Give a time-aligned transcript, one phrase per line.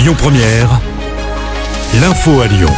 [0.00, 0.80] Lyon Première,
[2.00, 2.70] l'info à Lyon.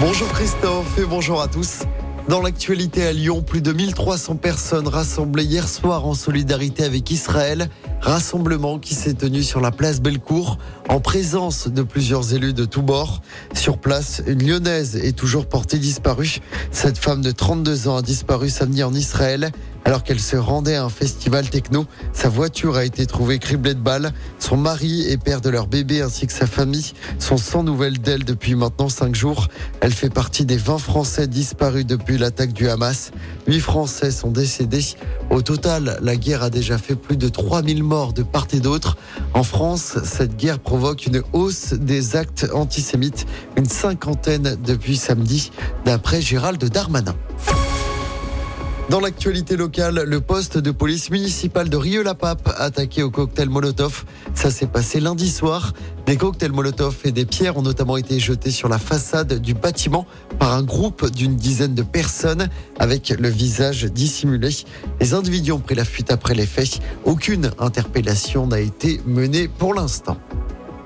[0.00, 1.80] Bonjour Christophe et bonjour à tous.
[2.28, 7.68] Dans l'actualité à Lyon, plus de 1300 personnes rassemblées hier soir en solidarité avec Israël.
[8.00, 10.58] Rassemblement qui s'est tenu sur la place Bellecour
[10.88, 13.20] en présence de plusieurs élus de tous bords.
[13.54, 16.38] Sur place, une lyonnaise est toujours portée disparue.
[16.70, 19.52] Cette femme de 32 ans a disparu samedi en Israël
[19.84, 21.86] alors qu'elle se rendait à un festival techno.
[22.12, 24.12] Sa voiture a été trouvée criblée de balles.
[24.38, 28.24] Son mari et père de leur bébé ainsi que sa famille sont sans nouvelles d'elle
[28.24, 29.48] depuis maintenant cinq jours.
[29.80, 33.10] Elle fait partie des 20 Français disparus depuis l'attaque du Hamas.
[33.46, 34.84] Huit Français sont décédés.
[35.30, 38.96] Au total, la guerre a déjà fait plus de 3000 de part et d'autre.
[39.34, 43.26] En France, cette guerre provoque une hausse des actes antisémites,
[43.56, 45.50] une cinquantaine depuis samedi,
[45.84, 47.16] d'après Gérald Darmanin.
[48.90, 54.04] Dans l'actualité locale, le poste de police municipale de Rieux-la-Pape attaqué au cocktail Molotov.
[54.34, 55.74] Ça s'est passé lundi soir.
[56.06, 60.06] Des cocktails Molotov et des pierres ont notamment été jetés sur la façade du bâtiment
[60.40, 62.48] par un groupe d'une dizaine de personnes
[62.80, 64.48] avec le visage dissimulé.
[65.00, 66.80] Les individus ont pris la fuite après les faits.
[67.04, 70.18] Aucune interpellation n'a été menée pour l'instant.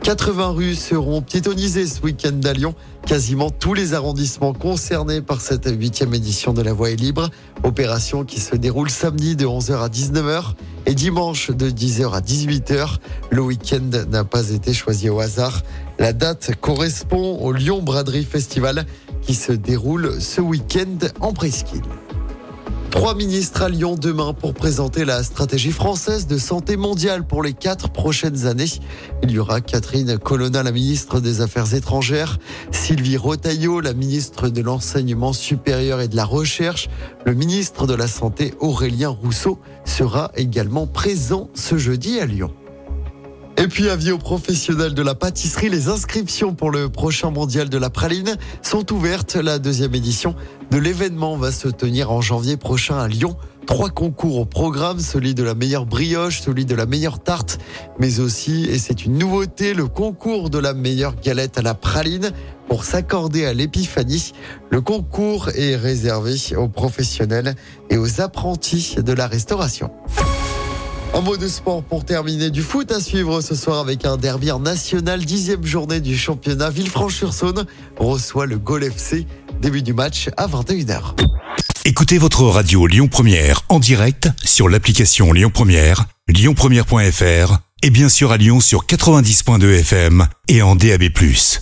[0.04, 2.74] 80 rues seront piétonnisées ce week-end à Lyon.
[3.06, 7.30] Quasiment tous les arrondissements concernés par cette huitième édition de la Voie est libre.
[7.62, 10.52] Opération qui se déroule samedi de 11h à 19h
[10.84, 12.98] et dimanche de 10h à 18h.
[13.30, 15.62] Le week-end n'a pas été choisi au hasard.
[15.98, 18.84] La date correspond au Lyon Braderie Festival
[19.22, 21.80] qui se déroule ce week-end en presqu'île.
[22.94, 27.52] Trois ministres à Lyon demain pour présenter la stratégie française de santé mondiale pour les
[27.52, 28.70] quatre prochaines années.
[29.24, 32.38] Il y aura Catherine Colonna, la ministre des Affaires étrangères,
[32.70, 36.88] Sylvie Rotaillot, la ministre de l'Enseignement supérieur et de la Recherche,
[37.26, 42.52] le ministre de la Santé Aurélien Rousseau sera également présent ce jeudi à Lyon.
[43.56, 47.78] Et puis, avis aux professionnels de la pâtisserie, les inscriptions pour le prochain mondial de
[47.78, 49.36] la praline sont ouvertes.
[49.36, 50.34] La deuxième édition
[50.70, 53.36] de l'événement va se tenir en janvier prochain à Lyon.
[53.66, 57.58] Trois concours au programme, celui de la meilleure brioche, celui de la meilleure tarte,
[57.98, 62.32] mais aussi, et c'est une nouveauté, le concours de la meilleure galette à la praline
[62.68, 64.32] pour s'accorder à l'épiphanie.
[64.70, 67.54] Le concours est réservé aux professionnels
[67.88, 69.90] et aux apprentis de la restauration.
[71.14, 72.50] Un mot de sport pour terminer.
[72.50, 75.24] Du foot à suivre ce soir avec un derby national.
[75.24, 76.70] Dixième journée du championnat.
[76.70, 77.66] Villefranche-sur-Saône
[77.96, 79.24] reçoit le Gol FC.
[79.62, 81.14] Début du match à 21h.
[81.84, 88.32] Écoutez votre radio Lyon Première en direct sur l'application Lyon Première, lyonpremière.fr et bien sûr
[88.32, 91.02] à Lyon sur 90.2 FM et en DAB+.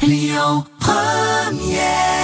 [0.03, 2.22] Lyon Première